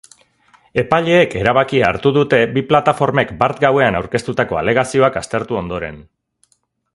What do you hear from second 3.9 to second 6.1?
aurkeztutako alegazioak aztertu ondoren.